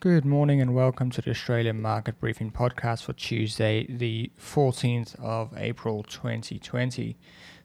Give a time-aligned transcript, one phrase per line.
[0.00, 5.52] Good morning and welcome to the Australian Market Briefing podcast for Tuesday, the 14th of
[5.56, 7.16] April 2020.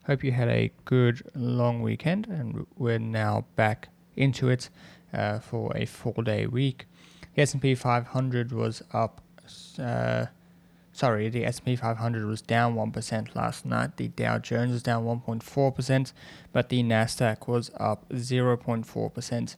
[0.07, 4.71] Hope you had a good long weekend and we're now back into it
[5.13, 6.87] uh, for a four-day week.
[7.35, 9.21] The S&P 500 was up
[9.77, 10.25] uh,
[10.91, 13.97] sorry, the S&P 500 was down 1% last night.
[13.97, 16.13] The Dow Jones was down 1.4%,
[16.51, 19.55] but the Nasdaq was up 0.4%.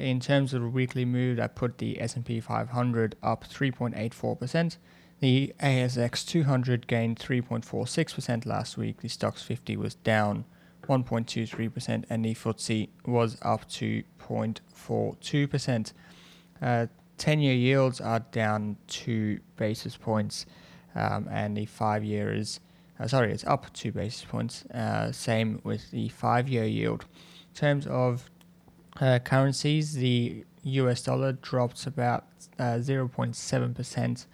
[0.00, 4.78] In terms of the weekly move, that put the S&P 500 up 3.84%.
[5.20, 9.02] The ASX 200 gained 3.46% last week.
[9.02, 10.46] The Stoxx 50 was down
[10.88, 15.92] 1.23%, and the FTSE was up 2.42%.
[16.62, 16.86] Uh,
[17.18, 20.46] 10-year yields are down two basis points,
[20.94, 22.60] um, and the five-year is
[22.98, 24.64] uh, sorry, it's up two basis points.
[24.66, 27.04] Uh, same with the five-year yield.
[27.48, 28.29] In terms of
[29.00, 32.24] uh, currencies, the US dollar dropped about
[32.58, 34.26] 0.7%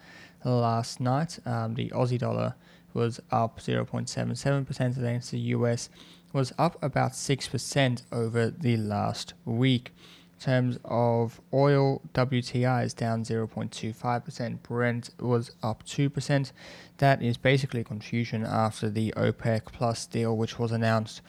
[0.45, 1.39] uh, last night.
[1.45, 2.55] Um, the Aussie dollar
[2.93, 5.89] was up 0.77% against the US,
[6.33, 9.91] was up about 6% over the last week.
[10.33, 14.61] In terms of oil, WTI is down 0.25%.
[14.61, 16.51] Brent was up 2%.
[16.97, 21.21] That is basically confusion after the OPEC Plus deal, which was announced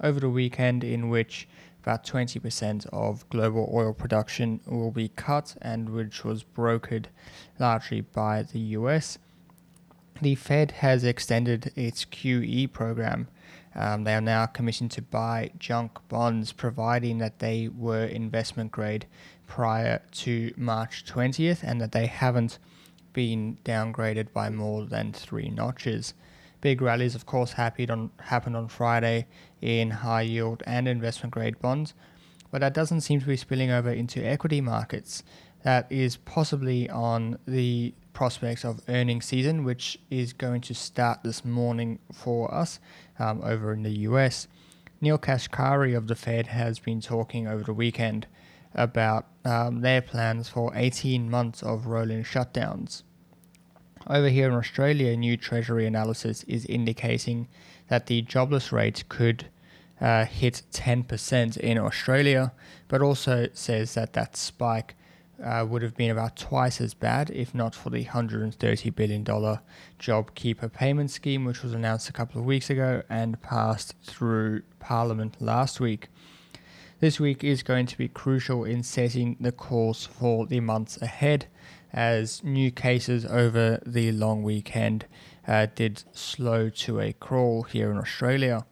[0.00, 1.46] over the weekend, in which
[1.84, 7.06] about 20% of global oil production will be cut and which was brokered
[7.58, 9.18] largely by the US.
[10.22, 13.28] The Fed has extended its QE program.
[13.74, 19.04] Um, they are now commissioned to buy junk bonds, providing that they were investment grade
[19.46, 22.58] prior to March 20th and that they haven't
[23.12, 26.14] been downgraded by more than three notches.
[26.64, 29.26] Big rallies, of course, happened on, happened on Friday
[29.60, 31.92] in high yield and investment grade bonds,
[32.50, 35.22] but that doesn't seem to be spilling over into equity markets.
[35.62, 41.44] That is possibly on the prospects of earnings season, which is going to start this
[41.44, 42.80] morning for us
[43.18, 44.48] um, over in the US.
[45.02, 48.26] Neel Kashkari of the Fed has been talking over the weekend
[48.74, 53.02] about um, their plans for 18 months of rolling shutdowns.
[54.06, 57.48] Over here in Australia, new Treasury analysis is indicating
[57.88, 59.46] that the jobless rate could
[59.98, 62.52] uh, hit 10% in Australia,
[62.88, 64.94] but also says that that spike
[65.42, 70.72] uh, would have been about twice as bad if not for the $130 billion JobKeeper
[70.72, 75.80] payment scheme, which was announced a couple of weeks ago and passed through Parliament last
[75.80, 76.08] week.
[77.04, 81.48] This week is going to be crucial in setting the course for the months ahead
[81.92, 85.04] as new cases over the long weekend
[85.46, 88.64] uh, did slow to a crawl here in Australia.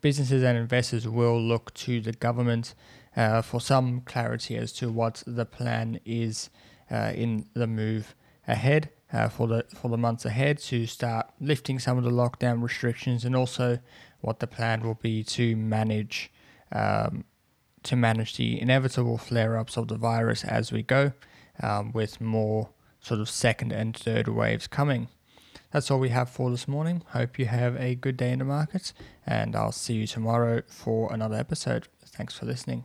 [0.00, 2.74] Businesses and investors will look to the government
[3.14, 6.48] uh, for some clarity as to what the plan is
[6.90, 8.14] uh, in the move
[8.48, 8.88] ahead.
[9.12, 13.22] Uh, for the for the months ahead to start lifting some of the lockdown restrictions
[13.22, 13.78] and also
[14.22, 16.32] what the plan will be to manage
[16.72, 17.22] um,
[17.86, 21.12] to manage the inevitable flare ups of the virus as we go
[21.62, 22.70] um, with more
[23.00, 25.08] sort of second and third waves coming.
[25.70, 27.02] That's all we have for this morning.
[27.10, 28.94] Hope you have a good day in the markets,
[29.26, 31.88] and I'll see you tomorrow for another episode.
[32.04, 32.84] Thanks for listening.